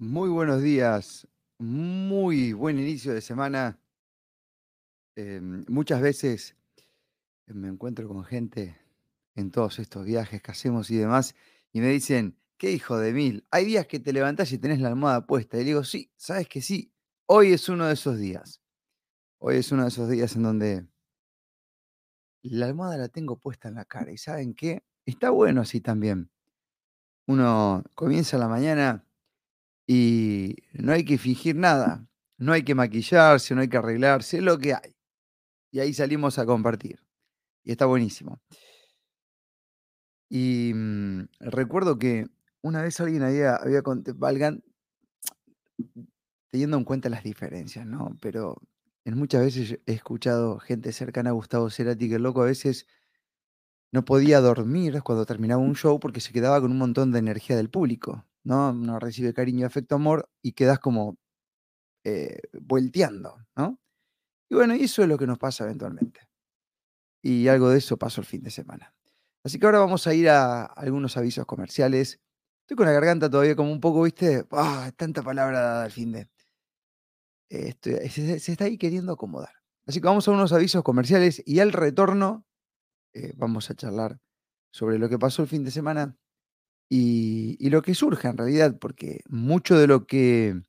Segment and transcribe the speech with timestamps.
[0.00, 1.28] Muy buenos días,
[1.58, 3.78] muy buen inicio de semana.
[5.14, 6.56] Em, muchas veces
[7.44, 8.80] me encuentro con gente
[9.34, 11.34] en todos estos viajes que hacemos y demás
[11.70, 14.88] y me dicen, qué hijo de mil, hay días que te levantás y tenés la
[14.88, 15.60] almohada puesta.
[15.60, 16.94] Y digo, sí, sabes que sí,
[17.26, 18.62] hoy es uno de esos días.
[19.36, 20.86] Hoy es uno de esos días en donde
[22.40, 24.10] la almohada la tengo puesta en la cara.
[24.12, 24.82] ¿Y saben qué?
[25.04, 26.30] Está bueno así también.
[27.26, 29.04] Uno comienza la mañana
[29.92, 32.06] y no hay que fingir nada,
[32.38, 34.94] no hay que maquillarse, no hay que arreglarse, es lo que hay.
[35.72, 37.00] Y ahí salimos a compartir.
[37.64, 38.40] Y está buenísimo.
[40.28, 42.28] Y mm, recuerdo que
[42.62, 43.82] una vez alguien había, había
[44.14, 44.62] valgan,
[46.52, 48.16] teniendo en cuenta las diferencias, ¿no?
[48.22, 48.62] Pero
[49.04, 52.86] en muchas veces he escuchado gente cercana a Gustavo Cerati que el loco a veces
[53.90, 57.56] no podía dormir cuando terminaba un show porque se quedaba con un montón de energía
[57.56, 58.24] del público.
[58.44, 58.72] ¿No?
[58.72, 61.16] No recibe cariño, afecto, amor y quedas como
[62.04, 63.78] eh, volteando, ¿no?
[64.48, 66.28] Y bueno, eso es lo que nos pasa eventualmente.
[67.22, 68.94] Y algo de eso pasó el fin de semana.
[69.44, 72.20] Así que ahora vamos a ir a algunos avisos comerciales.
[72.62, 74.46] Estoy con la garganta todavía como un poco, ¿viste?
[74.52, 74.90] ¡Ah!
[74.96, 76.28] Tanta palabra dada al fin de.
[77.48, 79.54] se, está ahí queriendo acomodar.
[79.86, 82.44] Así que vamos a unos avisos comerciales y al retorno
[83.12, 84.20] eh, vamos a charlar
[84.72, 86.16] sobre lo que pasó el fin de semana
[86.92, 90.60] y, lo que surge en realidad, porque mucho de lo que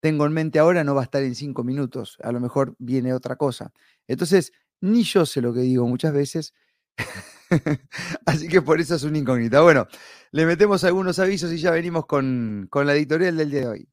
[0.00, 3.14] tengo en mente ahora no va a estar en cinco minutos, a lo mejor viene
[3.14, 3.72] otra cosa.
[4.06, 6.52] Entonces, ni yo sé lo que digo muchas veces,
[8.26, 9.62] así que por eso es una incógnita.
[9.62, 9.88] Bueno,
[10.30, 13.88] le metemos algunos avisos y ya venimos con, con la editorial del día de hoy.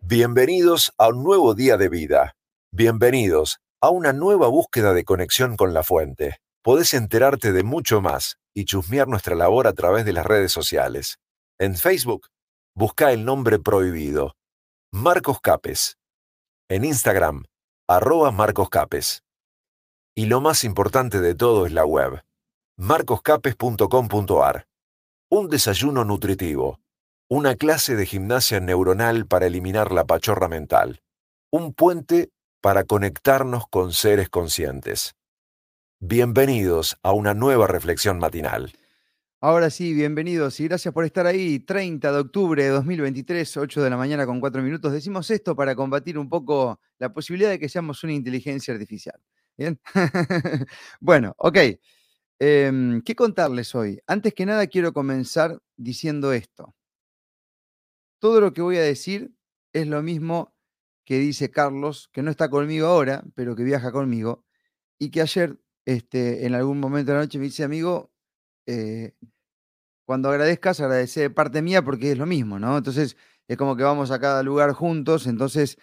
[0.00, 2.34] Bienvenidos a un nuevo día de vida.
[2.72, 6.38] Bienvenidos a una nueva búsqueda de conexión con la fuente.
[6.62, 11.18] Podés enterarte de mucho más y chusmear nuestra labor a través de las redes sociales.
[11.58, 12.28] En Facebook
[12.78, 14.36] busca el nombre prohibido.
[14.92, 15.98] Marcos Capes.
[16.68, 17.42] En Instagram,
[17.88, 19.24] arroba Marcos Capes.
[20.14, 22.22] Y lo más importante de todo es la web,
[22.76, 24.68] marcoscapes.com.ar.
[25.28, 26.78] Un desayuno nutritivo.
[27.28, 31.02] Una clase de gimnasia neuronal para eliminar la pachorra mental.
[31.50, 35.16] Un puente para conectarnos con seres conscientes.
[35.98, 38.77] Bienvenidos a una nueva reflexión matinal.
[39.40, 41.60] Ahora sí, bienvenidos y gracias por estar ahí.
[41.60, 44.92] 30 de octubre de 2023, 8 de la mañana con 4 minutos.
[44.92, 49.20] Decimos esto para combatir un poco la posibilidad de que seamos una inteligencia artificial.
[49.56, 49.80] ¿Bien?
[51.00, 51.56] bueno, ok.
[52.40, 54.00] Em, ¿Qué contarles hoy?
[54.08, 56.74] Antes que nada quiero comenzar diciendo esto.
[58.20, 59.32] Todo lo que voy a decir
[59.72, 60.52] es lo mismo
[61.04, 64.44] que dice Carlos, que no está conmigo ahora, pero que viaja conmigo,
[64.98, 68.10] y que ayer, este, en algún momento de la noche, me dice, amigo,
[68.68, 69.14] eh,
[70.06, 72.78] cuando agradezcas, agradece de parte mía porque es lo mismo, ¿no?
[72.78, 73.16] Entonces,
[73.48, 75.78] es como que vamos a cada lugar juntos, entonces,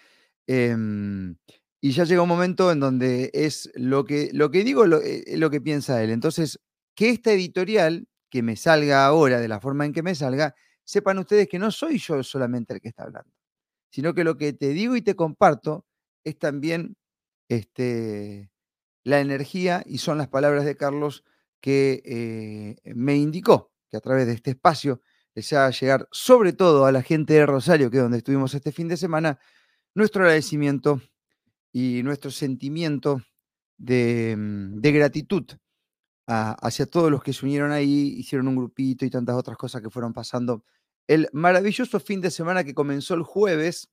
[0.46, 1.36] em,
[1.80, 5.24] y ya llega un momento en donde es lo que, lo que digo, lo, eh,
[5.36, 6.10] lo que piensa él.
[6.10, 6.58] Entonces,
[6.96, 10.54] que esta editorial, que me salga ahora de la forma en que me salga,
[10.84, 13.30] sepan ustedes que no soy yo solamente el que está hablando,
[13.90, 15.86] sino que lo que te digo y te comparto
[16.24, 16.96] es también
[17.48, 18.50] este,
[19.04, 21.24] la energía y son las palabras de Carlos
[21.60, 25.00] que eh, me indicó que a través de este espacio
[25.34, 28.72] les haga llegar, sobre todo a la gente de Rosario, que es donde estuvimos este
[28.72, 29.38] fin de semana,
[29.94, 31.00] nuestro agradecimiento
[31.72, 33.22] y nuestro sentimiento
[33.78, 35.44] de, mm, gratitud
[36.26, 39.90] hacia todos los que se unieron ahí, hicieron un grupito y tantas otras cosas que
[39.90, 40.64] fueron pasando
[41.06, 43.90] el maravilloso fin de semana que comenzó el jueves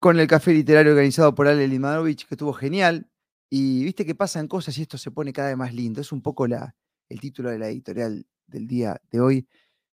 [0.00, 3.10] con el café literario organizado por Ale Limanovich, que estuvo genial.
[3.48, 6.00] Y viste que pasan cosas y esto se pone cada vez más lindo.
[6.00, 6.74] Es un poco la,
[7.08, 9.48] el título de la editorial del día de hoy,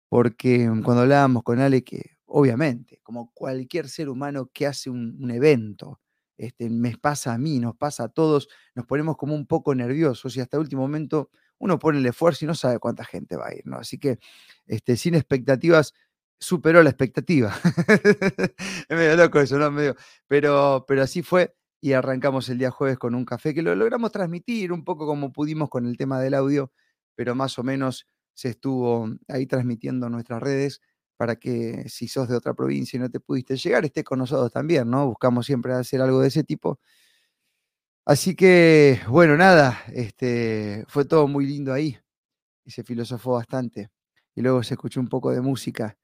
[0.09, 5.99] porque cuando hablábamos con Ale, que obviamente, como cualquier ser humano que hace un, evento,
[6.37, 10.35] este, me pasa a mí, nos pasa a todos, nos ponemos como un poco nerviosos
[10.35, 13.47] y hasta el último momento uno pone el esfuerzo y no sabe cuánta gente va
[13.47, 13.77] a ir, ¿no?
[13.77, 14.19] Así que
[14.65, 15.93] este, sin expectativas,
[16.39, 17.53] superó la expectativa.
[17.87, 19.69] es medio loco eso, ¿no?
[19.69, 19.95] Medio,
[20.27, 24.11] pero, pero así fue y arrancamos el día jueves con un café que lo logramos
[24.11, 26.71] transmitir un poco como pudimos con el tema del audio,
[27.15, 30.81] pero más o menos se estuvo ahí transmitiendo en nuestras redes
[31.17, 34.51] para que si sos de otra provincia y no te pudiste llegar, estés con nosotros
[34.51, 35.07] también, ¿no?
[35.07, 36.79] Buscamos siempre hacer algo de ese tipo.
[38.05, 41.97] Así que, bueno, nada, este, fue todo muy lindo ahí
[42.65, 43.91] y se filosofó bastante.
[44.35, 45.97] Y luego se escuchó un poco de música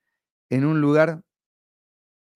[0.49, 1.23] en un lugar,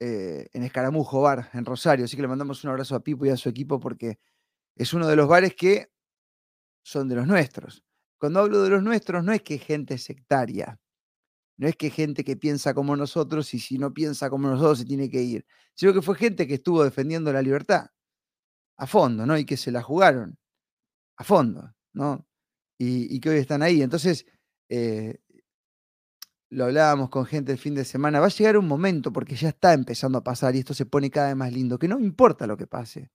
[0.04, 2.06] eh, en Escaramujo Bar, en Rosario.
[2.06, 4.18] Así que le mandamos un abrazo a Pipo y a su equipo porque
[4.76, 5.92] es uno de los bares que
[6.84, 7.84] son de los nuestros.
[8.18, 10.80] Cuando hablo de los nuestros, no es que gente sectaria,
[11.58, 14.86] no es que gente que piensa como nosotros y si no piensa como nosotros se
[14.86, 15.46] tiene que ir,
[15.76, 17.92] sino que fue gente que estuvo defendiendo la libertad
[18.78, 19.38] a fondo, ¿no?
[19.38, 20.40] Y que se la jugaron
[21.18, 22.26] a fondo, ¿no?
[22.80, 23.84] Y, que hoy están ahí.
[23.84, 24.26] Entonces,
[24.68, 25.20] eh,
[26.52, 29.50] lo hablábamos con gente el fin de semana, va a llegar un momento, porque ya
[29.50, 32.46] está empezando a pasar y esto se pone cada vez más lindo, que no importa
[32.48, 33.10] lo que pase.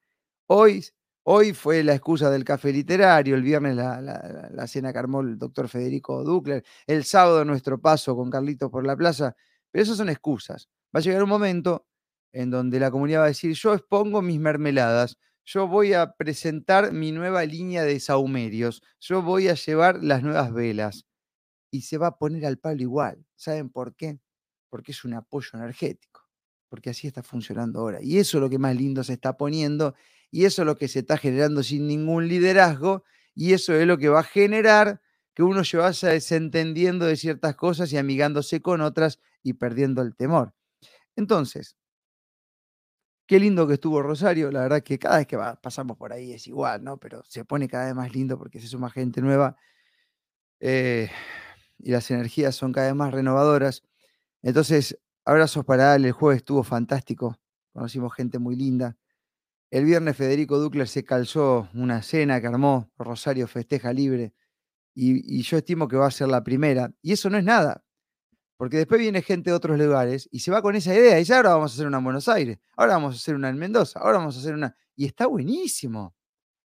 [0.48, 0.84] Hoy
[1.28, 6.22] Hoy fue la excusa del café literario, el viernes la, cena que el doctor Federico
[6.22, 9.34] Ducler, el sábado nuestro paso con Carlitos por la plaza,
[9.72, 10.68] pero esas son excusas.
[10.94, 11.84] Va a llegar un momento
[12.32, 16.92] en donde la comunidad va a decir, yo expongo mis mermeladas, yo voy a presentar
[16.92, 21.06] mi nueva línea de saumerios, yo voy a llevar las nuevas velas.
[21.70, 23.24] Y se va a poner al palo igual.
[23.34, 24.20] ¿Saben por qué?
[24.70, 26.22] Porque es un apoyo energético,
[26.68, 27.98] porque así está funcionando ahora.
[28.02, 29.94] Y eso es lo que más lindo se está poniendo
[30.30, 33.04] y eso es lo que se está generando sin ningún liderazgo
[33.34, 35.00] y eso es lo que va a generar
[35.34, 40.16] que uno se vaya desentendiendo de ciertas cosas y amigándose con otras y perdiendo el
[40.16, 40.54] temor.
[41.14, 41.76] Entonces,
[43.26, 46.46] qué lindo que estuvo Rosario, la verdad que cada vez que pasamos por ahí es
[46.46, 46.98] igual, ¿no?
[46.98, 49.56] Pero se pone cada vez más lindo porque se suma gente nueva
[50.60, 51.10] eh,
[51.78, 53.82] y las energías son cada vez más renovadoras.
[54.42, 57.36] Entonces, abrazos para él, el jueves estuvo fantástico,
[57.72, 58.96] conocimos gente muy linda.
[59.70, 64.32] El viernes Federico Ducler se calzó una cena que armó Rosario Festeja Libre
[64.94, 66.92] y, yo estimo que va a ser la primera.
[67.02, 67.84] Y eso no es nada,
[68.56, 71.34] porque después viene gente de otros lugares y se va con esa idea y dice,
[71.34, 74.00] ahora vamos a hacer una en Buenos Aires, ahora vamos a hacer una en Mendoza,
[74.00, 74.76] ahora vamos a hacer una...
[74.94, 76.14] Y está buenísimo.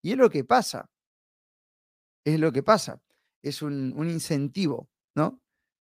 [0.02, 0.88] Y es lo que pasa.
[2.24, 3.02] Es lo que pasa.
[3.42, 5.40] Es un incentivo, ¿no?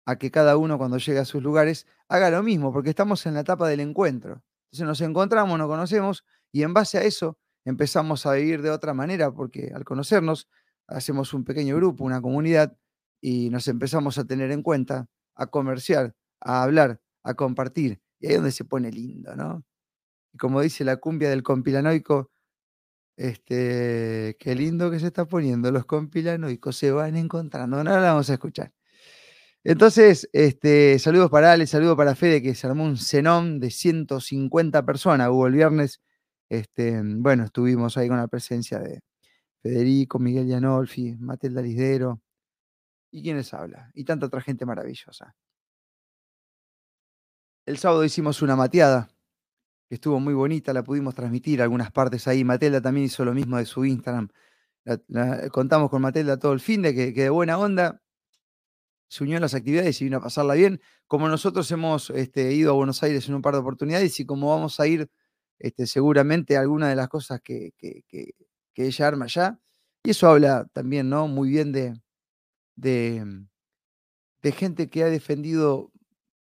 [0.06, 3.34] A que cada uno cuando llegue a sus lugares haga lo mismo, porque estamos en
[3.34, 4.42] la etapa del encuentro.
[4.66, 8.94] Entonces nos encontramos, nos conocemos y en base a eso empezamos a vivir de otra
[8.94, 10.48] manera, porque al conocernos
[10.86, 12.76] hacemos un pequeño grupo, una comunidad,
[13.20, 18.00] y nos empezamos a tener en cuenta, a comerciar, a hablar, a compartir.
[18.18, 19.64] Y ahí es donde se pone lindo, ¿no?
[20.32, 22.30] Y como dice la cumbia del compilanoico,
[23.16, 27.76] este, qué lindo que se está poniendo, los compilanoicos se van encontrando.
[27.76, 28.72] Ahora la vamos a escuchar.
[29.64, 34.84] Entonces, este, saludos para Ale, saludos para Fede, que se armó un cenón de 150
[34.86, 35.28] personas.
[35.28, 36.00] Hubo el viernes
[36.50, 39.00] este, bueno, estuvimos ahí con la presencia de
[39.62, 42.20] Federico, Miguel Yanolfi, Matilda Lisdero,
[43.12, 45.34] y quién les habla, y tanta otra gente maravillosa.
[47.66, 49.08] El sábado hicimos una mateada,
[49.88, 52.44] que estuvo muy bonita, la pudimos transmitir algunas partes ahí.
[52.44, 54.28] Matilda también hizo lo mismo de su Instagram.
[55.52, 58.02] contamos con Matilda todo el fin de que, de buena onda
[59.10, 60.80] se unió a las actividades y vino a pasarla bien.
[61.08, 64.50] Como nosotros hemos este, ido a Buenos Aires en un par de oportunidades y como
[64.50, 65.10] vamos a ir
[65.58, 67.74] este, seguramente alguna de las cosas que,
[68.76, 69.58] ella arma ya.
[70.04, 71.26] Y eso habla también, ¿no?
[71.26, 72.00] Muy bien de,
[72.76, 75.92] de, gente que ha defendido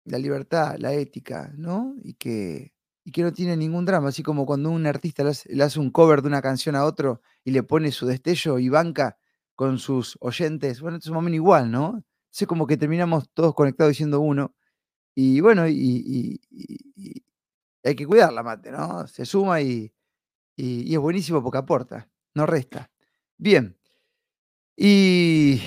[0.05, 1.95] la libertad, la ética, ¿no?
[2.03, 2.75] Y que,
[3.05, 6.23] y que no tiene ningún drama, así como cuando un artista le hace, un cover
[6.23, 9.17] de una canción a otro y le pone su destello y banca
[9.55, 12.03] con sus oyentes, bueno, es un igual, ¿no?
[12.32, 14.54] Es como que terminamos todos conectados diciendo uno.
[15.14, 16.40] Y bueno, y,
[17.85, 19.06] hay que cuidar la mate, ¿no?
[19.08, 19.92] Se suma y,
[20.56, 22.90] es buenísimo porque aporta, no resta.
[23.37, 23.76] Bien.
[24.76, 25.61] Y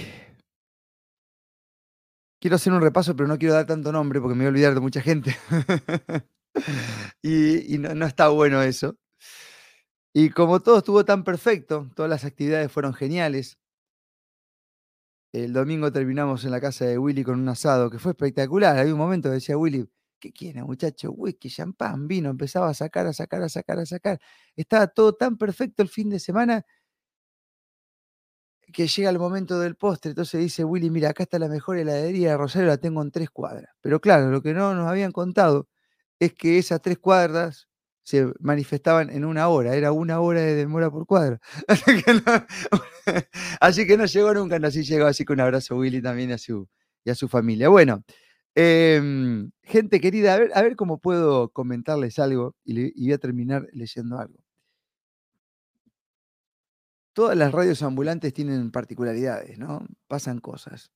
[2.39, 4.73] quiero hacer un repaso, pero no quiero dar tanto nombre porque me voy a olvidar
[4.73, 5.35] de mucha gente.
[7.21, 8.97] y, no, no, está bueno eso.
[10.13, 13.57] Y como todo estuvo tan perfecto, todas las actividades fueron geniales.
[15.33, 18.77] El domingo terminamos en la casa de Willy con un asado que fue espectacular.
[18.77, 19.87] Había un momento que decía Willy,
[20.19, 21.11] ¿qué quiere, muchacho?
[21.11, 22.29] Whisky, champán, vino.
[22.29, 24.19] Empezaba a sacar, a sacar, a sacar, a sacar.
[24.55, 26.65] Estaba todo tan perfecto el fin de semana
[28.73, 30.11] que llega el momento del postre.
[30.11, 33.29] Entonces dice Willy, mira, acá está la mejor heladería de Rosario, la tengo en tres
[33.29, 33.69] cuadras.
[33.81, 35.67] Pero claro, lo que no nos habían contado
[36.19, 37.69] es que esas tres cuadras
[38.03, 41.39] se manifestaban en una hora, era una hora de demora por cuadro.
[43.59, 46.37] Así que no, llegó nunca, no, así llegó, así que un abrazo Willy también a
[46.37, 46.67] su,
[47.03, 47.69] y a su familia.
[47.69, 48.03] Bueno,
[48.55, 53.17] em, gente querida, a ver, a ver cómo puedo comentarles algo y, y voy a
[53.17, 54.39] terminar leyendo algo.
[57.13, 59.85] Todas las radios ambulantes tienen particularidades, ¿no?
[60.07, 60.91] Pasan cosas.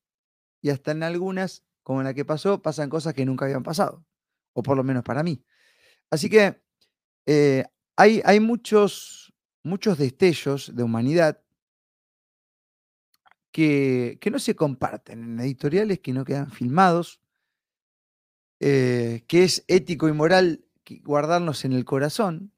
[0.62, 4.06] Y hasta en algunas, como en la que pasó, pasan cosas que nunca habían pasado,
[4.54, 5.44] o por lo menos para mí.
[6.12, 6.62] Así que
[7.25, 7.65] eh,
[7.96, 9.34] hay, muchos,
[9.98, 11.41] destellos de humanidad
[13.51, 17.22] que, que, no se comparten en editoriales que no quedan filmados,
[18.60, 20.65] eh, que es ético y moral
[21.03, 22.51] guardarnos en el corazón,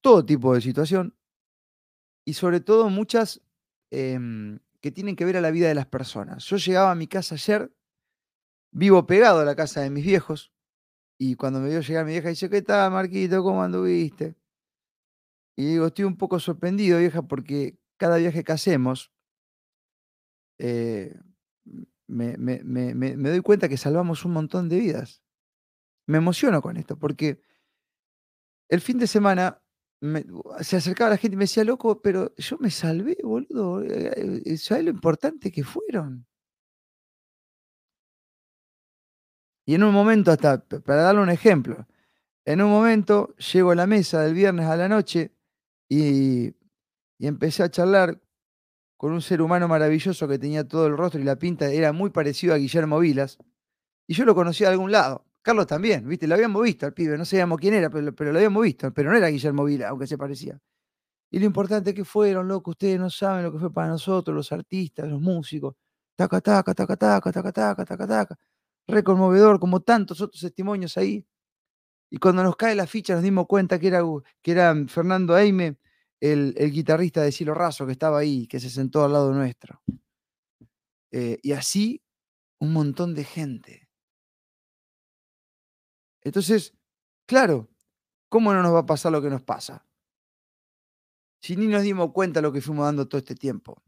[0.00, 1.16] todo tipo de situación,
[2.24, 3.40] y sobre todo muchas
[3.90, 6.44] em, que tienen que ver a la vida de las personas.
[6.44, 7.72] Yo llegaba a mi casa ayer,
[8.70, 10.52] vivo pegado a la casa de mis viejos,
[11.18, 13.42] y cuando me vio llegar mi vieja, dice, ¿qué tal, Marquito?
[13.42, 14.36] ¿Cómo anduviste?
[15.56, 19.10] Y digo, estoy un poco sorprendido, vieja, porque cada viaje que hacemos,
[20.58, 21.18] eh,
[22.06, 25.22] me, me, doy cuenta que salvamos un montón de vidas.
[26.06, 27.40] Me emociono con esto, porque
[28.68, 29.62] el fin de semana
[30.60, 33.82] se acercaba la gente y me decía, loco, pero yo me salvé, boludo.
[33.82, 36.26] Eh, eh, ¿Sabes lo importante que fueron?
[39.66, 41.86] Y en un momento, hasta para darle un ejemplo,
[42.44, 45.32] en un momento llego a la mesa del viernes a la noche
[45.88, 46.54] y,
[47.18, 48.20] y empecé a charlar
[48.96, 52.10] con un ser humano maravilloso que tenía todo el rostro y la pinta, era muy
[52.10, 53.38] parecido a Guillermo Vilas,
[54.06, 55.26] y yo lo conocía de algún lado.
[55.42, 56.26] Carlos también, ¿viste?
[56.26, 59.16] Lo habíamos visto al pibe, no sabíamos quién era, pero, lo habíamos visto, pero no
[59.16, 60.58] era Guillermo Vila, aunque se parecía.
[61.30, 64.52] Y lo importante que fueron, loco, ustedes no saben lo que fue para nosotros, los
[64.52, 65.74] artistas, los músicos.
[66.16, 68.38] Taca, taca, taca, taca, taca, taca, taca, taca.
[68.88, 71.26] Re conmovedor, como tantos otros testimonios ahí.
[72.10, 74.02] Y cuando nos cae la ficha nos dimos cuenta que era,
[74.42, 75.76] que era Fernando Aime,
[76.20, 79.82] el, guitarrista de Cielo Raso que estaba ahí, que se sentó al lado nuestro.
[81.10, 82.02] Eh, y así
[82.58, 83.88] un montón de gente.
[86.22, 86.74] Entonces,
[87.26, 87.68] claro,
[88.28, 89.86] ¿cómo no nos va a pasar lo que nos pasa?
[91.40, 93.82] Si ni nos dimos cuenta lo que fuimos dando todo este tiempo.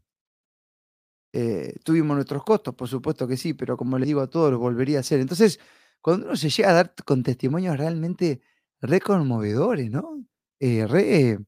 [1.33, 4.59] Eh, tuvimos nuestros costos, por supuesto que sí, pero como les digo a todos, lo
[4.59, 5.19] volvería a hacer.
[5.19, 5.59] Entonces,
[6.01, 8.41] cuando uno se llega a dar con testimonios realmente
[8.81, 10.25] re conmovedores, ¿no?
[10.59, 11.39] Eh, re,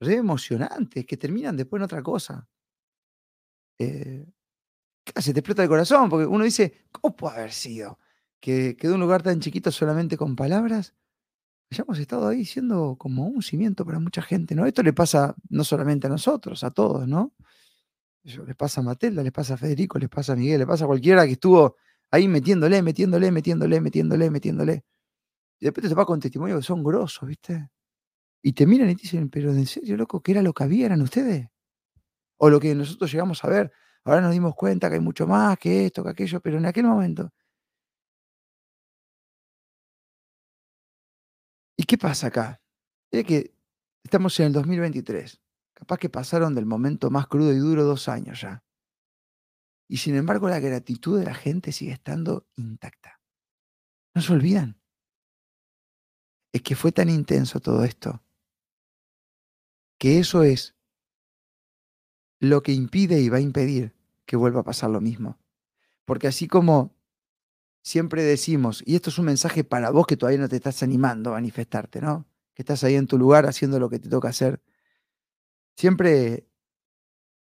[0.00, 2.46] emocionantes, que terminan después en otra cosa.
[3.78, 4.24] Eh,
[5.20, 7.98] se te explota el corazón, porque uno dice, ¿cómo puede haber sido?
[8.44, 10.94] que, de un lugar tan chiquito solamente con palabras,
[11.70, 14.66] hayamos estado ahí siendo como un cimiento para mucha gente, ¿no?
[14.66, 17.34] Esto le pasa no solamente a nosotros, a todos, ¿no?
[18.24, 20.86] Les pasa a Matelda, les pasa a Federico, les pasa a Miguel, les pasa a
[20.86, 21.76] cualquiera que estuvo
[22.10, 24.84] ahí metiéndole, metiéndole, metiéndole, metiéndole, metiéndole.
[25.60, 27.70] Y después te va con testimonios que son grosos, ¿viste?
[28.42, 30.22] Y te miran y te dicen, pero ¿en serio, loco?
[30.22, 30.86] ¿Qué era lo que había?
[30.86, 31.48] ¿Eran ustedes?
[32.38, 33.72] O lo que nosotros llegamos a ver.
[34.04, 36.84] Ahora nos dimos cuenta que hay mucho más que esto, que aquello, pero en aquel
[36.86, 37.32] momento
[41.78, 42.60] ¿Y qué pasa acá?
[43.10, 43.54] Es que
[44.04, 45.40] estamos en el 2023.
[45.74, 48.64] Capaz que pasaron del momento más crudo y duro dos años ya.
[49.88, 53.20] Y sin embargo la gratitud de la gente sigue estando intacta.
[54.14, 54.80] No se olvidan.
[56.52, 58.22] Es que fue tan intenso todo esto
[59.98, 60.74] que eso es
[62.40, 63.94] lo que impide y va a impedir
[64.26, 65.38] que vuelva a pasar lo mismo.
[66.04, 66.94] Porque así como
[67.82, 71.30] siempre decimos, y esto es un mensaje para vos que todavía no te estás animando
[71.30, 72.26] a manifestarte, ¿no?
[72.54, 74.60] Que estás ahí en tu lugar haciendo lo que te toca hacer.
[75.76, 76.46] Siempre,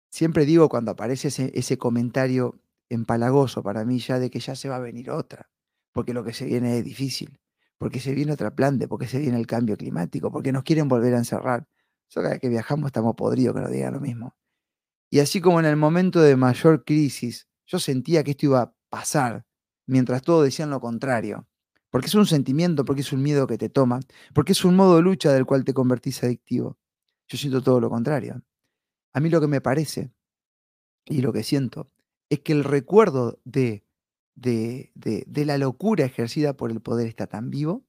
[0.09, 4.77] siempre digo cuando aparece ese, comentario empalagoso para mí ya de que ya se va
[4.77, 5.49] a venir otra,
[5.91, 7.39] porque lo que se viene es difícil,
[7.77, 11.13] porque se viene otra planta, porque se viene el cambio climático, porque nos quieren volver
[11.13, 11.67] a encerrar.
[12.09, 14.35] Yo cada vez que viajamos estamos podridos que nos digan lo mismo.
[15.09, 18.75] Y así como en el momento de mayor crisis, yo sentía que esto iba a
[18.89, 19.45] pasar,
[19.87, 21.47] mientras todos decían lo contrario.
[21.89, 23.99] Porque es un sentimiento, porque es un miedo que te toma,
[24.33, 26.77] porque es un modo de lucha del cual te convertís adictivo.
[27.31, 28.43] Yo siento todo lo contrario.
[29.13, 30.11] A mí lo que me parece
[31.05, 31.89] y lo que siento
[32.29, 33.85] es que el recuerdo de,
[34.35, 37.85] de, de, la locura ejercida por el poder está tan vivo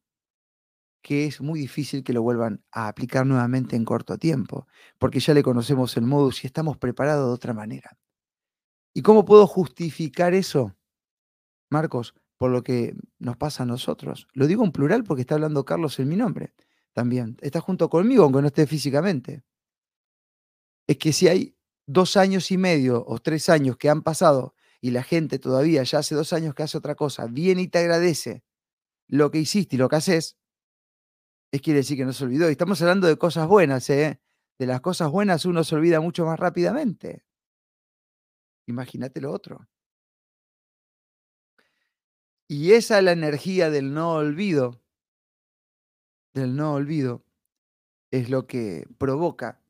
[1.02, 4.68] que es muy difícil que lo vuelvan a aplicar nuevamente en corto tiempo,
[5.00, 7.98] porque ya le conocemos el modus y estamos preparados de otra manera.
[8.94, 10.76] ¿Y cómo puedo justificar eso,
[11.68, 14.28] Marcos, por lo que nos pasa a nosotros?
[14.34, 16.54] Lo digo en plural porque está hablando Carlos en mi nombre
[16.92, 17.36] también.
[17.40, 19.42] Está junto conmigo, aunque no esté físicamente.
[20.86, 21.56] Es que si hay
[21.86, 25.98] dos años y medio o tres años que han pasado y la gente todavía ya
[25.98, 28.42] hace dos años que hace otra cosa, viene y te agradece
[29.08, 30.36] lo que hiciste y lo que haces,
[31.52, 32.48] es quiere decir que no se olvidó.
[32.48, 34.20] Y estamos hablando de cosas buenas, ¿eh?
[34.58, 37.24] De las cosas buenas uno se olvida mucho más rápidamente.
[38.66, 39.68] Imagínate lo otro.
[42.48, 44.81] Y esa es la energía del no olvido,
[46.34, 47.24] del no olvido,
[48.10, 49.60] es lo que provoca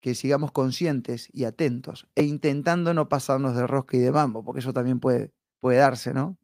[0.00, 4.60] que sigamos conscientes y atentos e intentando no pasarnos de rosca y de mambo, porque
[4.60, 6.38] eso también puede, puede darse, ¿no?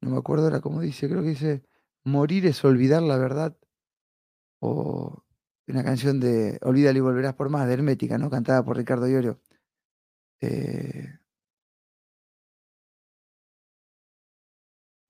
[0.00, 1.62] No me acuerdo ahora cómo dice, creo que dice,
[2.04, 3.56] morir es olvidar la verdad.
[4.60, 5.24] O
[5.66, 8.30] una canción de Olvídalo y volverás por más, de Hermética, ¿no?
[8.30, 9.40] Cantada por Ricardo Iorio.
[10.40, 11.18] Eh,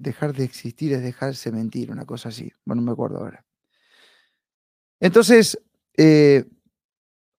[0.03, 2.53] dejar de existir es dejarse mentir, una cosa así.
[2.65, 3.45] Bueno, no me acuerdo ahora.
[5.01, 5.59] Entonces,
[5.97, 6.45] eh,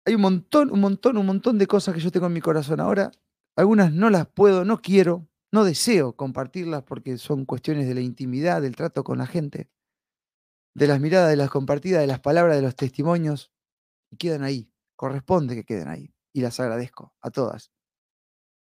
[0.05, 2.79] hay un montón, un montón, un montón de cosas que yo tengo en mi corazón
[2.79, 3.12] ahora.
[3.55, 8.62] Algunas no las puedo, no quiero, no deseo compartirlas porque son cuestiones de la intimidad,
[8.62, 9.70] del trato con la gente,
[10.74, 13.51] de las miradas, de las compartidas, de las palabras, de los testimonios,
[14.10, 14.72] y quedan ahí.
[14.96, 16.13] Corresponde que queden ahí.
[16.34, 17.72] Y las agradezco a todas.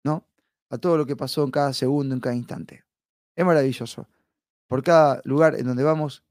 [0.03, 0.27] ¿No?
[0.69, 2.83] A todo lo que pasó en cada segundo, en cada instante.
[3.35, 4.07] Es maravilloso.
[4.67, 6.23] Por cada lugar en donde vamos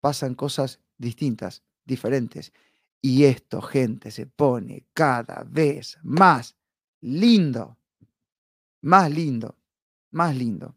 [0.00, 2.52] pasan cosas distintas, diferentes.
[3.00, 6.56] Y esto, gente, se pone cada vez más
[7.00, 7.76] lindo.
[8.80, 9.56] Más lindo
[10.12, 10.76] más lindo.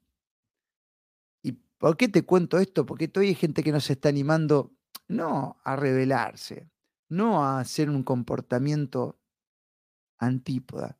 [1.43, 2.85] ¿Y por qué te cuento esto?
[2.85, 4.71] Porque todavía hay gente que nos está animando
[5.07, 6.71] no a rebelarse,
[7.09, 9.19] no a hacer un comportamiento
[10.17, 10.97] antípoda,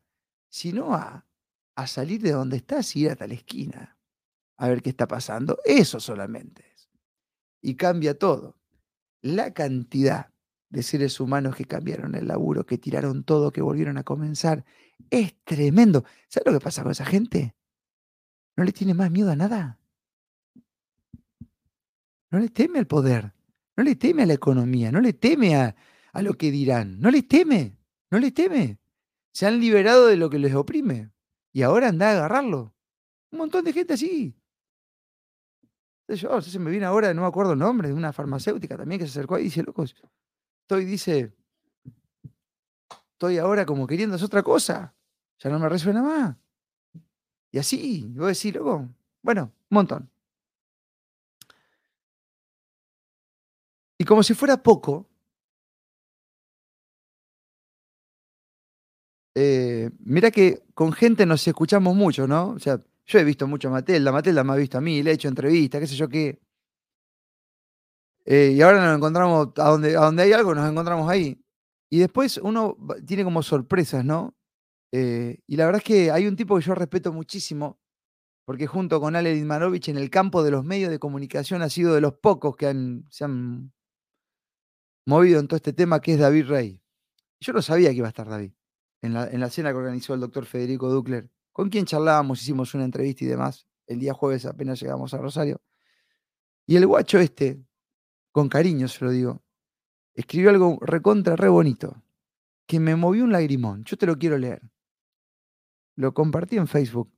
[0.49, 1.25] sino a,
[1.75, 3.94] a salir de donde estás y ir hasta la esquina
[4.57, 5.59] a ver qué está pasando.
[5.65, 6.89] Eso solamente es.
[7.61, 8.57] Y cambia todo.
[9.21, 10.31] La cantidad
[10.69, 14.65] de seres humanos que cambiaron el laburo, que tiraron todo, que volvieron a comenzar,
[15.09, 16.03] es tremendo.
[16.27, 17.55] ¿Sabes lo que pasa con esa gente?
[18.55, 19.79] ¿No le tiene más miedo a nada?
[22.31, 23.33] No le teme al poder,
[23.77, 25.75] no le teme a la economía, no le teme a,
[26.11, 27.77] a lo que dirán, no le teme,
[28.11, 28.79] no le teme.
[29.31, 31.11] Se han liberado de lo que les oprime
[31.53, 32.73] y ahora anda a agarrarlo.
[33.31, 34.35] Un montón de gente así.
[36.07, 39.07] Yo, se me viene ahora, no me acuerdo el nombre, de una farmacéutica también que
[39.07, 39.95] se acercó y dice, locos,
[40.61, 41.33] estoy, dice,
[43.13, 44.93] estoy ahora como queriendo hacer otra cosa.
[45.39, 46.35] Ya no me resuena más.
[47.51, 48.87] Y así, vos decís, loco,
[49.21, 50.09] bueno, un montón.
[53.97, 55.07] Y como si fuera poco,
[59.33, 62.49] eh, mira que con gente nos escuchamos mucho, ¿no?
[62.49, 65.11] O sea, yo he visto mucho a Matelda, Matelda me ha visto a mí, le
[65.11, 66.39] he hecho entrevistas, qué sé yo qué.
[68.25, 71.39] Eh, y ahora nos encontramos, a donde, a donde hay algo, nos encontramos ahí.
[71.91, 74.35] Y después uno tiene como sorpresas, ¿no?
[74.91, 77.79] Eh, y la verdad es que hay un tipo que yo respeto muchísimo,
[78.45, 81.93] porque junto con Ale Didmanovich en el campo de los medios de comunicación ha sido
[81.93, 82.67] de los pocos que
[83.09, 83.71] se han
[85.05, 86.81] movido en todo este tema, que es David Rey.
[87.39, 88.53] Yo no sabía que iba a estar David
[89.03, 92.73] en la, en la cena que organizó el doctor Federico Ducler, con quien charlábamos, hicimos
[92.73, 93.65] una entrevista y demás.
[93.87, 95.61] El día jueves apenas llegamos a Rosario.
[96.67, 97.63] Y el guacho este,
[98.33, 99.41] con cariño se lo digo,
[100.13, 102.03] escribió algo recontra, re bonito,
[102.67, 103.85] que me movió un lagrimón.
[103.85, 104.69] Yo te lo quiero leer.
[105.95, 107.09] Lo compartí en Facebook,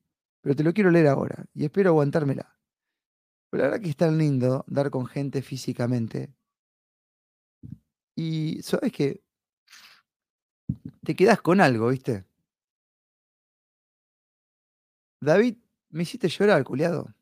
[0.41, 2.59] pero te lo quiero leer ahora y espero aguantármela.
[3.49, 6.31] Pero la verdad que es tan lindo dar con gente físicamente.
[8.15, 9.23] Y sabes que
[11.03, 12.27] te quedas con algo, ¿viste?
[15.21, 15.57] David,
[15.89, 17.13] me hiciste llorar, culiado.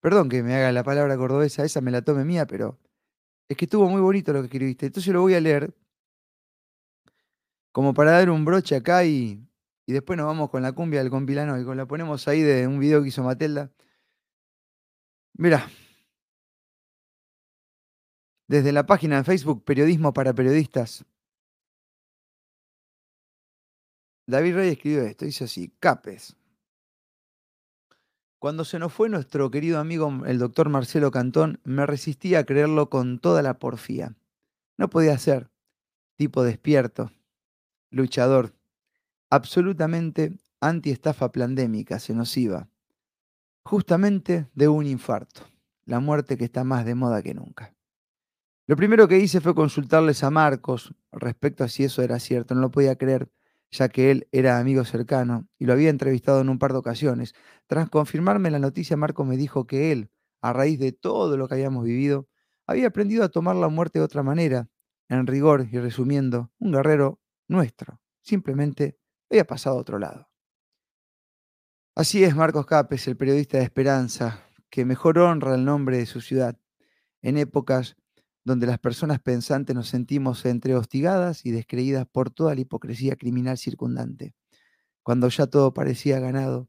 [0.00, 2.78] Perdón que me haga la palabra cordobesa, esa me la tome mía, pero
[3.48, 4.86] es que estuvo muy bonito lo que escribiste.
[4.86, 5.74] Entonces lo voy a leer
[7.72, 9.44] como para dar un broche acá y,
[9.86, 12.78] y después nos vamos con la cumbia del compilano y la ponemos ahí de un
[12.78, 13.72] video que hizo Matelda.
[15.36, 15.68] Mira,
[18.46, 21.04] desde la página de Facebook Periodismo para Periodistas,
[24.26, 26.36] David Rey escribió esto, dice así, Capes.
[28.44, 32.90] Cuando se nos fue nuestro querido amigo el doctor Marcelo Cantón, me resistí a creerlo
[32.90, 34.16] con toda la porfía.
[34.76, 35.48] No podía ser.
[36.16, 37.10] Tipo despierto,
[37.88, 38.52] luchador,
[39.30, 42.68] absolutamente anti-estafa pandémica, se nos iba,
[43.62, 45.40] justamente de un infarto,
[45.86, 47.74] la muerte que está más de moda que nunca.
[48.66, 52.60] Lo primero que hice fue consultarles a Marcos respecto a si eso era cierto, no
[52.60, 53.26] lo podía creer.
[53.74, 57.34] Ya que él era amigo cercano y lo había entrevistado en un par de ocasiones.
[57.66, 60.10] Tras confirmarme la noticia, Marco me dijo que él,
[60.40, 62.28] a raíz de todo lo que habíamos vivido,
[62.66, 64.68] había aprendido a tomar la muerte de otra manera.
[65.08, 68.96] En rigor y resumiendo, un guerrero nuestro, simplemente
[69.28, 70.28] había pasado a otro lado.
[71.96, 76.20] Así es Marcos Capes, el periodista de Esperanza, que mejor honra el nombre de su
[76.20, 76.58] ciudad,
[77.22, 77.96] en épocas
[78.44, 83.58] donde las personas pensantes nos sentimos entre hostigadas y descreídas por toda la hipocresía criminal
[83.58, 84.34] circundante,
[85.02, 86.68] cuando ya todo parecía ganado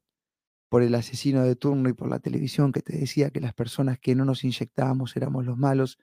[0.69, 3.99] por el asesino de turno y por la televisión que te decía que las personas
[3.99, 5.97] que no nos inyectábamos éramos los malos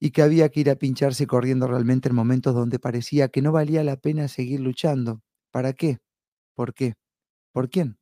[0.00, 3.52] y que había que ir a pincharse corriendo realmente en momentos donde parecía que no
[3.52, 5.22] valía la pena seguir luchando.
[5.52, 5.98] ¿Para qué?
[6.56, 6.94] ¿Por qué?
[7.52, 7.99] ¿Por quién?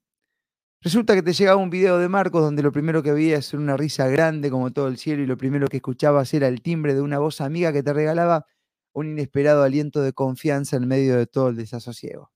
[0.81, 3.77] Resulta que te llegaba un video de Marcos donde lo primero que veías era una
[3.77, 7.01] risa grande como todo el cielo y lo primero que escuchabas era el timbre de
[7.01, 8.47] una voz amiga que te regalaba
[8.93, 12.31] un inesperado aliento de confianza en medio de todo el desasosiego.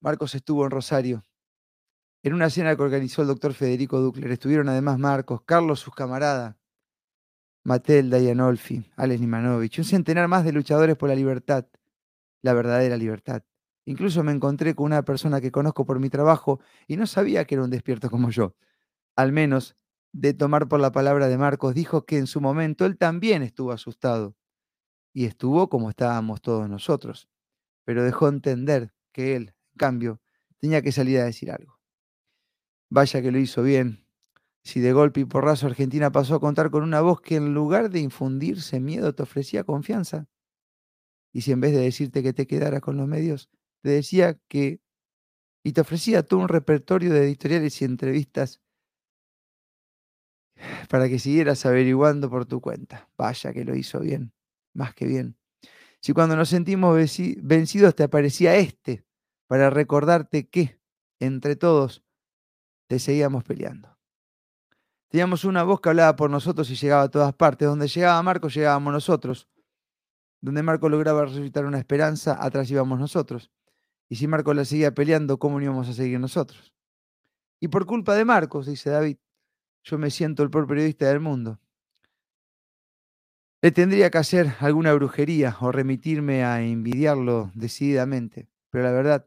[0.00, 1.24] Marcos estuvo en Rosario.
[2.24, 6.56] En una cena que organizó el doctor Federico Ducler estuvieron además Marcos, Carlos, sus camaradas,
[7.64, 11.66] Matelda y Anolfi, Alex Nimanovich, un centenar más de luchadores por la libertad,
[12.42, 13.44] la verdadera libertad.
[13.84, 17.56] Incluso me encontré con una persona que conozco por mi trabajo y no sabía que
[17.56, 18.54] era un despierto como yo.
[19.16, 19.76] Al menos,
[20.12, 23.72] de tomar por la palabra de Marcos, dijo que en su momento él también estuvo
[23.72, 24.36] asustado.
[25.12, 27.28] Y estuvo como estábamos todos nosotros.
[27.84, 30.20] Pero dejó entender que él, en cambio,
[30.58, 31.78] tenía que salir a decir algo.
[32.88, 34.06] Vaya que lo hizo bien.
[34.64, 37.90] Si de golpe y porrazo Argentina pasó a contar con una voz que en lugar
[37.90, 40.28] de infundirse miedo te ofrecía confianza.
[41.32, 43.50] Y si en vez de decirte que te quedaras con los medios,
[43.82, 44.80] te decía que,
[45.64, 48.60] y te ofrecía todo un repertorio de editoriales y entrevistas
[50.88, 53.08] para que siguieras averiguando por tu cuenta.
[53.16, 54.32] Vaya que lo hizo bien,
[54.72, 55.36] más que bien.
[56.00, 56.98] Si cuando nos sentimos
[57.38, 59.04] vencidos te aparecía este
[59.46, 60.80] para recordarte que,
[61.20, 62.02] entre todos,
[62.88, 63.96] te seguíamos peleando.
[65.08, 67.68] Teníamos una voz que hablaba por nosotros y llegaba a todas partes.
[67.68, 69.46] Donde llegaba Marco, llegábamos nosotros.
[70.40, 73.50] Donde Marco lograba resucitar una esperanza, atrás íbamos nosotros.
[74.12, 76.74] Y si Marcos la seguía peleando, ¿cómo no íbamos a seguir nosotros?
[77.62, 79.16] Y por culpa de Marcos, dice David,
[79.84, 81.58] yo me siento el peor periodista del mundo.
[83.62, 88.50] Le tendría que hacer alguna brujería o remitirme a envidiarlo decididamente.
[88.68, 89.26] Pero la verdad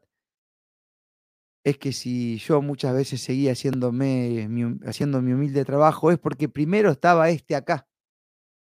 [1.64, 4.48] es que si yo muchas veces seguía haciéndome,
[4.84, 7.88] haciendo mi humilde trabajo, es porque primero estaba este acá,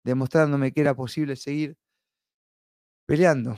[0.03, 1.79] demostrándome que era posible seguir
[3.07, 3.57] peleando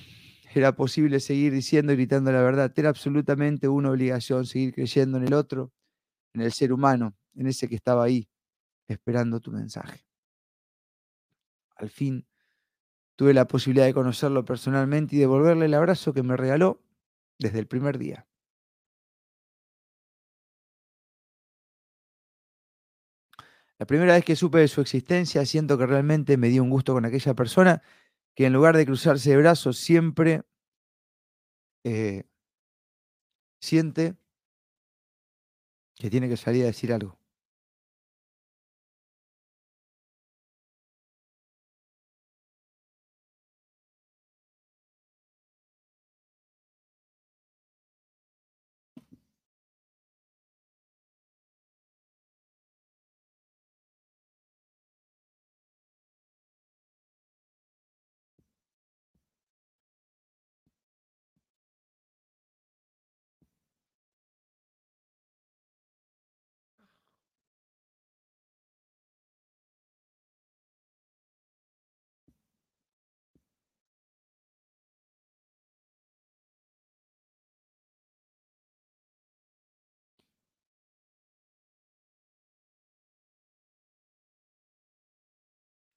[0.59, 2.71] era posible seguir diciendo y gritando la verdad.
[2.75, 5.71] Era absolutamente una obligación seguir creyendo en el otro,
[6.33, 8.27] en el ser humano, en ese que estaba ahí,
[8.87, 10.05] esperando tu mensaje.
[11.75, 12.25] Al fin
[13.15, 16.81] tuve la posibilidad de conocerlo personalmente y devolverle el abrazo que me regaló
[17.39, 18.27] desde el primer día.
[23.79, 26.93] La primera vez que supe de su existencia, siento que realmente me dio un gusto
[26.93, 27.81] con aquella persona
[28.35, 30.43] que en lugar de cruzarse de brazos siempre
[31.83, 32.23] eh,
[33.61, 34.15] siente
[35.95, 37.22] que tiene que salir a decir algo.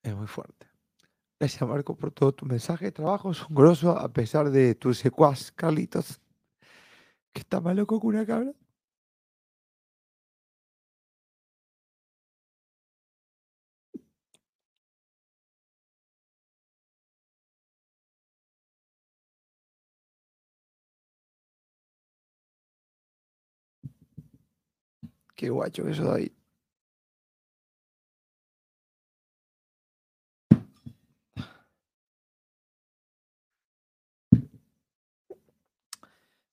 [0.07, 0.69] Es muy fuerte.
[1.41, 2.93] Gracias, Marco, por todo tu mensaje.
[2.93, 6.21] Trabajo asombroso a pesar de tu secuaz, Carlitos,
[7.33, 8.53] que está más loco que una cabra.
[25.35, 26.33] Qué guacho que eso ahí.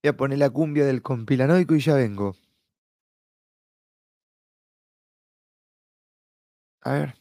[0.04, 2.36] Voy a poner la cumbia del compilanoico y ya vengo.
[6.82, 7.16] A ver.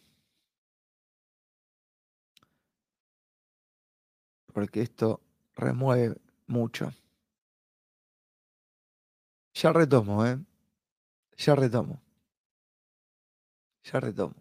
[4.53, 5.21] Porque esto
[5.55, 6.17] remueve
[6.49, 6.93] mucho.
[9.55, 10.41] Ya retomo, ¿eh?
[11.37, 12.03] Ya retomo.
[13.85, 14.35] Ya retomo.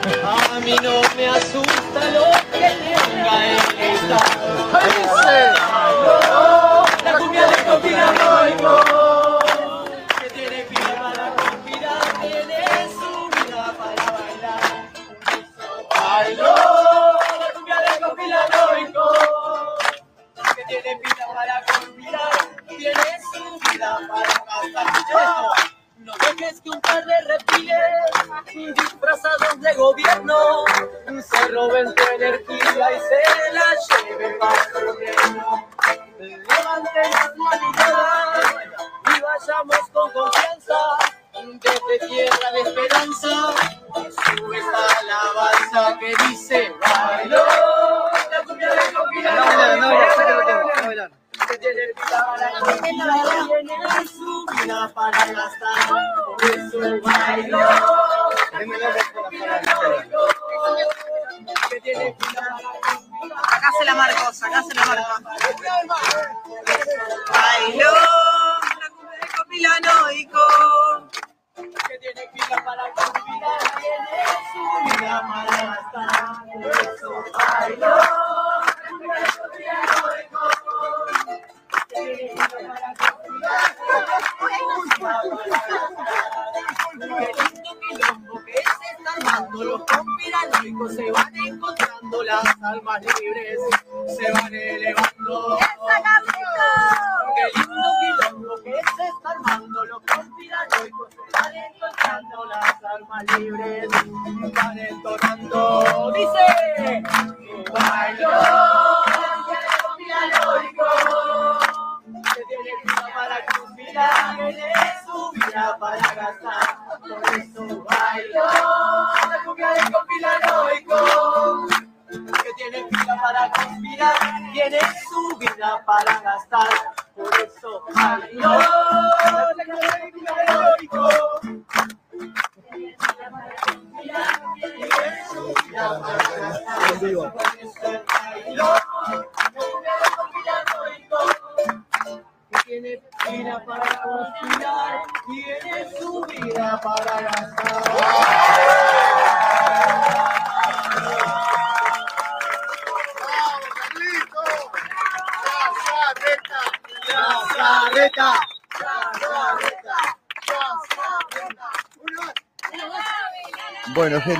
[0.00, 3.58] A mí no me asusta lo que tenga el
[3.94, 5.63] Estado.
[21.34, 22.30] Para conspirar,
[22.68, 24.32] tiene su vida para
[24.72, 25.74] gastar.
[25.98, 30.64] No dejes que un par de reptiles disfrazados de gobierno
[31.22, 34.78] se roben tu energía y se la lleven para su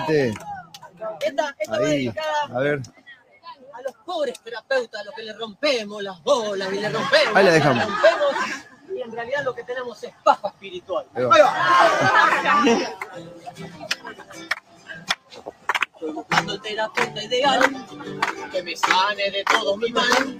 [0.06, 0.34] gente,
[1.20, 2.80] Esta, esta va dedicada a ver,
[3.72, 7.36] a los pobres terapeutas, a los que le rompemos las bolas y le rompemos.
[7.36, 7.84] Ahí la dejamos.
[7.84, 8.34] rompemos,
[8.94, 11.06] y en realidad lo que tenemos es paja espiritual.
[11.14, 11.54] ahí va.
[15.94, 17.86] Estoy buscando el terapeuta ideal
[18.52, 20.36] que me sane de todo mi mal.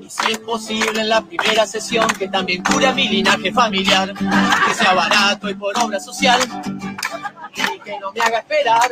[0.00, 4.74] Y si es posible en la primera sesión que también cure mi linaje familiar, que
[4.74, 6.40] sea barato y por obra social
[7.88, 8.90] que no me haga esperar.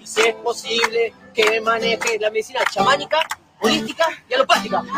[0.00, 3.20] Y si es posible que maneje la medicina chamánica,
[3.60, 4.82] holística y alopática.
[4.82, 4.88] ¡Y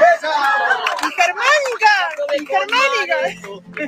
[1.20, 1.92] germánica!
[2.38, 3.16] ¡Y germánica!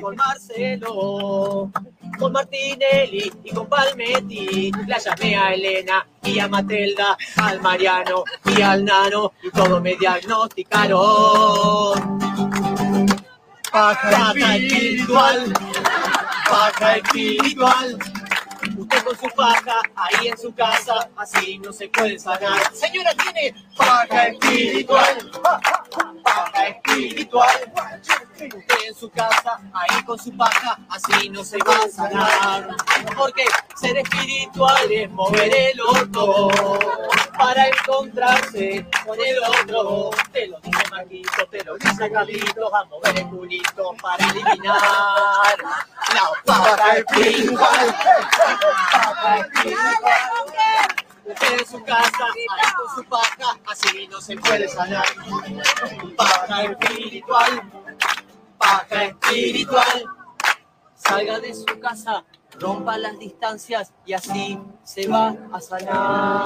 [0.03, 1.71] Con Marcelo,
[2.19, 4.71] con Martinelli y con Palmetti.
[4.87, 9.97] La llamé a Elena y a Matelda, al Mariano y al Nano y todo me
[9.97, 12.19] diagnosticaron.
[13.73, 15.55] Paja espiritual,
[16.49, 17.99] paja espiritual.
[19.07, 22.75] Con su paja ahí en su casa, así no se puede sanar.
[22.75, 25.31] Señora, tiene paja espiritual,
[26.25, 27.73] paja espiritual.
[28.35, 32.77] Usted en su casa, ahí con su paja, así no se va a sanar.
[33.16, 33.45] Porque
[33.77, 36.49] ser espiritual es mover el otro
[37.38, 40.11] para encontrarse con el otro.
[40.33, 45.57] Te lo dice Marquito, te lo dice Carlitos, a mover el culito para eliminar
[51.53, 52.27] en su casa,
[52.77, 55.05] con su paja, así no se puede sanar.
[56.16, 57.62] Paja espiritual,
[58.59, 60.05] paja espiritual.
[60.95, 62.25] Salga de su casa,
[62.59, 66.45] rompa las distancias y así se va a sanar.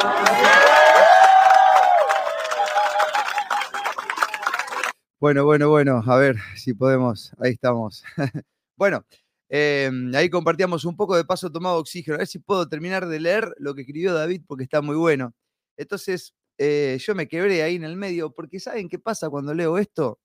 [5.19, 8.03] Bueno, bueno, bueno, a ver si podemos, ahí estamos.
[8.77, 9.05] bueno,
[9.51, 12.15] eh, ahí compartíamos un poco de paso tomado oxígeno.
[12.17, 15.35] A ver si puedo terminar de leer lo que escribió David porque está muy bueno.
[15.77, 19.77] Entonces, eh, yo me quebré ahí en el medio, porque ¿saben qué pasa cuando leo
[19.79, 20.21] esto?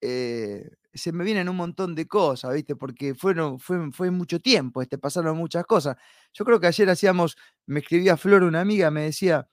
[0.00, 2.76] Eh, se me vienen un montón de cosas, ¿viste?
[2.76, 5.96] Porque fueron, fue, fue mucho tiempo, este, pasaron muchas cosas.
[6.32, 9.48] Yo creo que ayer hacíamos, me escribía Flor, una amiga, me decía,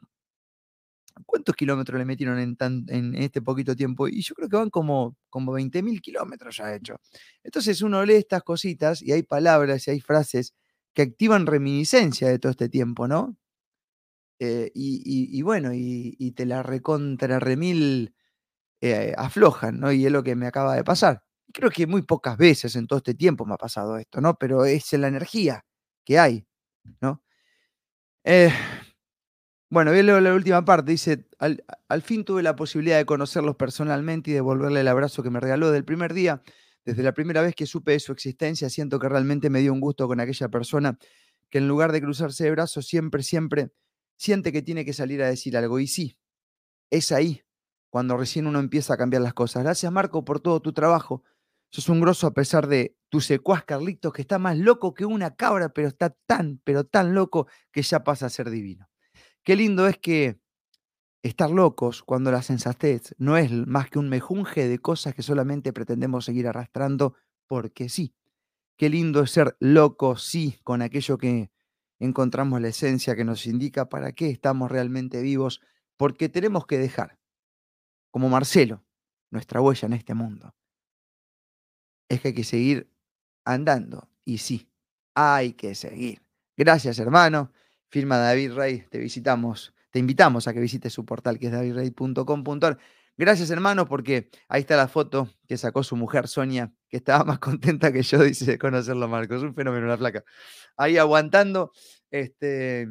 [1.26, 4.08] ¿cuántos kilómetros le metieron en, tan, en este poquito tiempo?
[4.08, 7.00] Y yo creo que van como, como 20.000 kilómetros ya hecho.
[7.44, 10.54] Entonces uno lee estas cositas y hay palabras y hay frases
[10.94, 13.38] que activan reminiscencia de todo este tiempo, ¿no?
[14.40, 18.14] Eh, y, bueno, y, te la recontra remil
[18.82, 19.92] eh, aflojan, ¿no?
[19.92, 21.24] Y es lo que me acaba de pasar.
[21.54, 24.38] Creo que muy pocas veces en todo este tiempo me ha pasado esto, ¿no?
[24.38, 25.66] Pero es la energía
[26.06, 26.48] que hay,
[27.02, 27.24] ¿no?
[28.24, 28.52] Eh,
[29.70, 30.92] bueno, voy la última parte.
[30.92, 35.30] Dice, al, al, fin tuve la posibilidad de conocerlos personalmente y devolverle el abrazo que
[35.30, 36.44] me regaló del primer día.
[36.86, 39.80] Desde la primera vez que supe de su existencia, siento que realmente me dio un
[39.80, 41.00] gusto con aquella persona
[41.50, 43.72] que en lugar de cruzarse de brazos, siempre, siempre
[44.18, 45.80] siente que tiene que salir a decir algo.
[45.80, 46.18] Y sí,
[46.90, 47.42] es ahí
[47.90, 49.64] cuando recién uno empieza a cambiar las cosas.
[49.64, 51.24] Gracias, Marco, por todo tu trabajo.
[51.70, 55.36] Sos un grosso a pesar de tu secuaz Carlitos, que está más loco que una
[55.36, 58.88] cabra, pero está tan, pero tan loco que ya pasa a ser divino.
[59.46, 60.40] Qué lindo es que
[61.22, 65.72] estar locos cuando la sensatez no es más que un mejunje de cosas que solamente
[65.72, 67.14] pretendemos seguir arrastrando
[67.46, 68.16] porque sí.
[68.76, 71.52] Qué lindo es ser locos, sí, con aquello que
[72.00, 75.62] encontramos la esencia que nos indica para qué estamos realmente vivos,
[75.96, 77.20] porque tenemos que dejar,
[78.10, 78.84] como Marcelo,
[79.30, 80.56] nuestra huella en este mundo.
[82.10, 82.92] Es que hay que seguir
[83.46, 84.72] andando, y sí,
[85.14, 86.24] hay que seguir.
[86.58, 87.52] Gracias, hermano.
[87.90, 92.78] Firma David Rey, te visitamos, te invitamos a que visites su portal que es davidrey.com.ar.
[93.18, 97.40] Gracias, hermano, porque ahí está la foto que sacó su mujer Sonia, que estaba más
[97.40, 99.42] contenta que yo, dice, de conocerlo, Marcos.
[99.42, 100.24] Un fenómeno la placa.
[100.76, 101.72] Ahí aguantando,
[102.12, 102.88] este,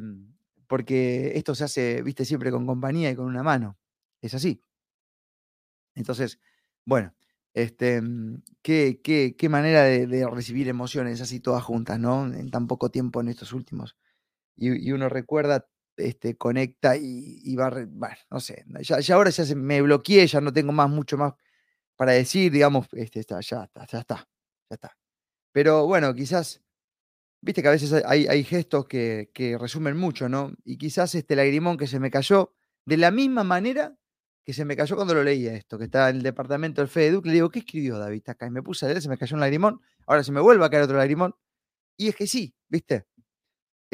[0.67, 3.77] porque esto se hace, viste, siempre con compañía y con una mano.
[4.21, 4.63] Es así.
[5.93, 6.39] Entonces,
[6.85, 7.13] bueno,
[7.53, 8.01] este,
[8.63, 12.25] qué, qué, qué manera de, de, recibir emociones así todas juntas, ¿no?
[12.25, 13.95] En tan poco tiempo en estos últimos
[14.55, 20.27] y, uno recuerda, este, conecta y, va, bueno, no sé, ya, ahora ya me bloqueé,
[20.27, 21.33] ya no tengo más, mucho más
[21.95, 24.15] para decir, digamos, este, está, ya está, ya está,
[24.69, 24.97] ya está.
[25.51, 26.61] Pero bueno, quizás,
[27.41, 30.51] viste que a veces hay, hay gestos que, que, resumen mucho, ¿no?
[30.65, 32.53] Y quizás este lagrimón que se me cayó,
[32.85, 33.95] de la misma manera
[34.45, 37.11] que se me cayó cuando lo leía esto, que está en el departamento del Fede
[37.11, 38.45] Duque, le digo, ¿qué escribió David acá?
[38.45, 40.69] Y me puse a leer, se me cayó un lagrimón, ahora se me vuelve a
[40.69, 41.35] caer otro lagrimón.
[41.97, 43.07] Y es que sí, ¿viste?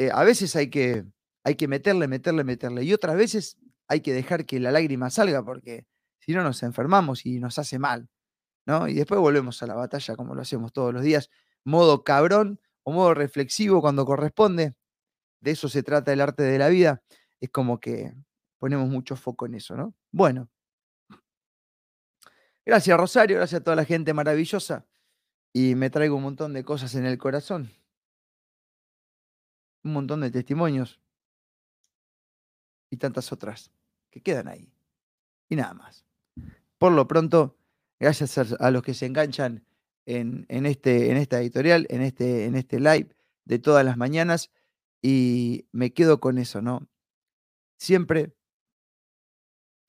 [0.02, 1.04] Eh, a veces hay que,
[1.44, 2.82] hay que meterle, meterle, meterle.
[2.82, 5.86] Y otras veces hay que dejar que la lágrima salga porque
[6.18, 8.08] si no nos enfermamos y nos hace mal.
[8.66, 8.88] ¿no?
[8.88, 11.30] Y después volvemos a la batalla como lo hacemos todos los días,
[11.64, 14.74] modo cabrón o modo reflexivo cuando corresponde.
[15.40, 17.02] De eso se trata el arte de la vida.
[17.40, 18.12] Es como que
[18.58, 19.94] ponemos mucho foco en eso, ¿no?
[20.10, 20.48] Bueno.
[22.64, 24.84] Gracias Rosario, gracias a toda la gente maravillosa.
[25.52, 27.70] Y me traigo un montón de cosas en el corazón
[29.84, 31.00] un montón de testimonios
[32.90, 33.72] y tantas otras
[34.10, 34.72] que quedan ahí.
[35.48, 36.04] Y nada más.
[36.78, 37.56] Por lo pronto,
[37.98, 39.64] gracias a, los que se enganchan
[40.06, 43.14] en, en, este, en esta editorial, en este, en este live
[43.44, 44.50] de todas las mañanas,
[45.02, 46.88] y me quedo con eso, ¿no?
[47.78, 48.36] Siempre,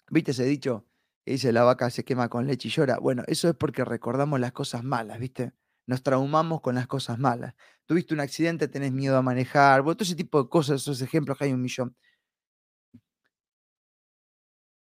[0.10, 0.86] ¿viste ese dicho
[1.24, 2.98] que dice la vaca se quema con leche y llora?
[2.98, 5.54] Bueno, eso es porque recordamos las cosas malas, ¿viste?
[5.86, 7.54] Nos traumamos con las cosas malas.
[7.86, 11.46] Tuviste un accidente, tenés miedo a manejar, todo ese tipo de cosas, esos ejemplos que
[11.46, 11.96] hay un millón.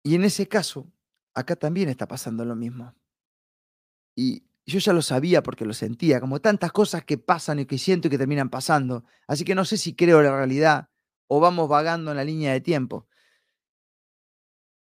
[0.04, 0.92] Y en ese caso,
[1.34, 2.94] acá también está pasando lo mismo.
[4.16, 7.78] Y yo ya lo sabía porque lo sentía, como tantas cosas que pasan y que
[7.78, 9.06] siento y que terminan pasando.
[9.28, 10.90] Así que no sé si creo la realidad
[11.28, 13.08] o vamos vagando en la línea de tiempo.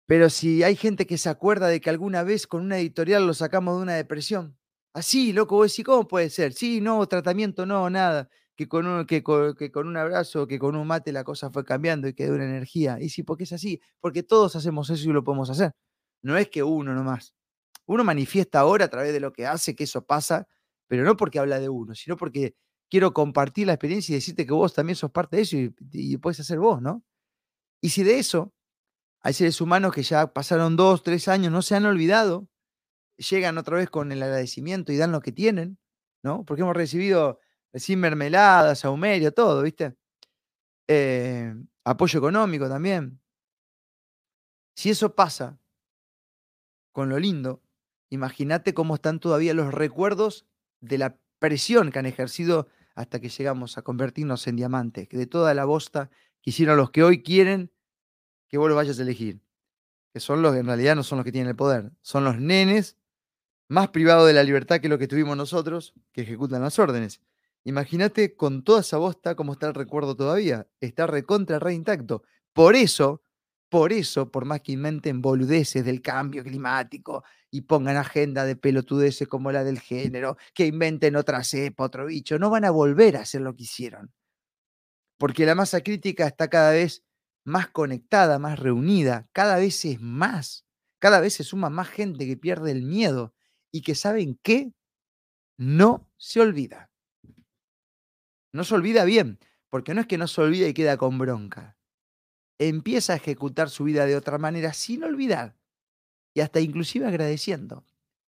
[0.06, 3.34] Pero si hay gente que se acuerda de que alguna vez con una editorial lo
[3.34, 4.58] sacamos de una depresión,
[4.98, 6.52] Así, loco, vos decís, ¿cómo puede ser?
[6.54, 8.28] Sí, no, tratamiento, no, nada.
[8.56, 11.50] Que con, un, que, con, que con un abrazo, que con un mate la cosa
[11.52, 12.98] fue cambiando y quedó una energía.
[13.00, 15.73] Y sí, porque es así, porque todos hacemos eso y lo podemos hacer.
[16.20, 17.33] No es que uno nomás.
[17.87, 20.48] Uno manifiesta ahora a través de lo que hace que eso pasa,
[20.88, 22.56] pero no porque habla de uno, sino porque
[22.90, 26.16] quiero compartir la experiencia y decirte que vos también sos parte de eso y, y
[26.16, 27.04] puedes hacer vos, ¿no?
[27.81, 28.52] Y si de eso
[29.20, 32.48] hay seres humanos que ya pasaron dos, tres años, no se han olvidado,
[33.19, 35.79] llegan otra vez con el agradecimiento y dan lo que tienen,
[36.23, 36.44] ¿no?
[36.44, 37.40] Porque hemos recibido
[37.75, 39.96] sin mermeladas, saumerio, todo, ¿viste?
[40.87, 41.54] Eh,
[41.85, 43.21] apoyo económico también.
[44.75, 45.58] Si eso pasa
[46.92, 47.62] con lo lindo,
[48.10, 50.46] imagínate cómo están todavía los recuerdos
[50.81, 55.54] de la presión que han ejercido hasta que llegamos a convertirnos en diamantes, de toda
[55.54, 56.10] la bosta
[56.42, 57.73] que hicieron los que hoy quieren
[58.48, 59.40] que vos los vayas a elegir.
[60.12, 61.92] Que son los que en realidad no son los que tienen el poder.
[62.00, 62.98] Son los nenes
[63.69, 67.21] más privados de la libertad que lo que tuvimos nosotros, que ejecutan las órdenes.
[67.64, 70.66] Imagínate con toda esa bosta cómo está el recuerdo todavía.
[70.81, 72.23] Está recontra, re intacto.
[72.54, 73.23] Por eso,
[73.69, 79.29] por eso, por más que inventen boludeces del cambio climático y pongan agenda de pelotudeces
[79.29, 83.21] como la del género, que inventen otra cepa, otro bicho, no van a volver a
[83.21, 84.12] hacer lo que hicieron.
[85.19, 87.04] Porque la masa crítica está cada vez
[87.44, 90.64] más conectada, más reunida, cada vez es más,
[90.98, 93.35] cada vez se suma más gente que pierde el miedo
[93.73, 94.73] y que saben que
[95.58, 96.90] no se olvida.
[98.52, 99.38] No se olvida bien,
[99.69, 101.77] porque no es que no se olvida y queda con bronca.
[102.58, 105.56] Empieza a ejecutar su vida de otra manera sin olvidar
[106.35, 107.85] y hasta inclusive agradeciendo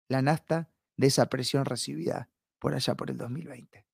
[0.08, 2.30] la nafta de esa presión recibida
[2.60, 3.86] por allá por el 2020.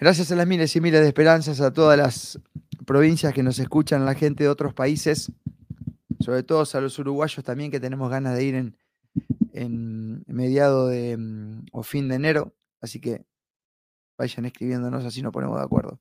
[0.00, 2.38] Gracias a las miles y miles de esperanzas a todas las
[2.84, 5.32] provincias que nos escuchan, la gente de otros países,
[6.22, 8.76] sobre todo a los uruguayos también que tenemos ganas de ir en,
[9.52, 13.24] en mediado de, mm, o fin de enero, así que
[14.16, 16.00] vayan escribiéndonos, así nos ponemos de acuerdo.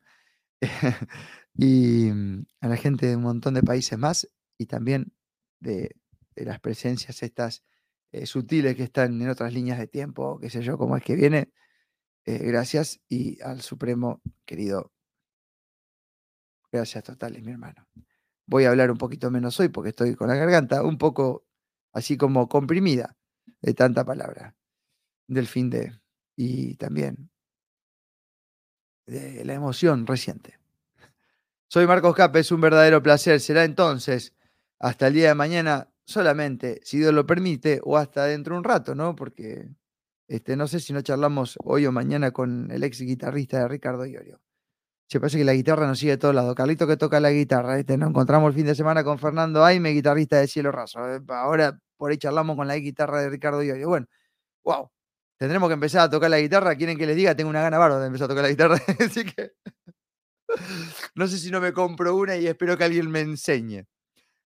[1.56, 5.14] y mm, a la gente de un montón de países más y también
[5.60, 5.96] de,
[6.36, 7.64] las presencias estas
[8.12, 11.16] eh, sutiles que están en otras líneas de tiempo, qué sé yo, cómo es que
[11.16, 11.52] viene.
[12.26, 14.92] Eh, gracias y al Supremo, querido.
[16.72, 17.88] Gracias totales, mi hermano.
[18.52, 21.46] Voy a hablar un poquito menos hoy porque estoy con la garganta un poco
[21.94, 23.16] así como comprimida
[23.62, 24.58] de tanta palabra
[25.26, 26.02] del fin de
[26.36, 27.32] y también
[29.08, 30.60] de la emoción reciente.
[31.70, 33.40] Soy Marcos Cape, es un verdadero placer.
[33.40, 34.34] Será entonces
[34.80, 38.66] hasta el día de mañana solamente, si Dios lo permite, o hasta dentro de un
[38.66, 39.16] rato, ¿no?
[39.16, 39.70] Porque
[40.28, 44.06] este, no sé si no charlamos hoy o mañana con el ex guitarrista de Ricardo
[44.06, 44.42] Iorio.
[45.12, 46.56] Se parece que la guitarra nos sigue de todos lados.
[46.56, 47.78] Carlito que toca la guitarra.
[47.78, 51.00] Este, nos encontramos el fin de semana con Fernando Aime, guitarrista de Cielo Raso.
[51.28, 53.90] Ahora por ahí charlamos con la guitarra de Ricardo Iorio.
[53.90, 54.08] Bueno,
[54.64, 54.90] wow.
[55.38, 56.78] Tendremos que empezar a tocar la guitarra.
[56.78, 57.36] ¿Quieren que les diga?
[57.36, 58.76] Tengo una gana barba de empezar a tocar la guitarra.
[59.06, 59.52] Así que
[61.16, 63.84] no sé si no me compro una y espero que alguien me enseñe.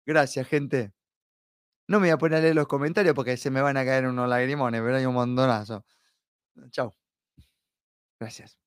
[0.03, 0.93] Gracias, gente.
[1.87, 4.07] No me voy a poner a leer los comentarios porque se me van a caer
[4.07, 5.85] unos lagrimones, pero hay un montonazo.
[6.71, 6.95] Chao.
[8.19, 8.64] Gracias.